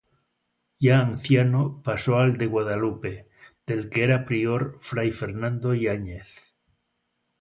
[0.79, 3.29] Ya anciano pasó al de Guadalupe,
[3.67, 6.55] del que era prior fray Fernando Yáñez.